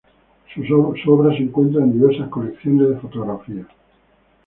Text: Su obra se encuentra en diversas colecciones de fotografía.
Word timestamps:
Su 0.55 0.63
obra 1.13 1.29
se 1.31 1.43
encuentra 1.43 1.83
en 1.83 1.93
diversas 1.93 2.27
colecciones 2.29 2.89
de 2.89 2.97
fotografía. 2.97 3.67